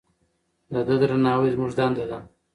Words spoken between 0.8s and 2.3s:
ده درناوی زموږ دنده ده.